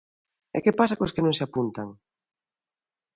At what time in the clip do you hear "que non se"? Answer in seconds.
1.15-1.43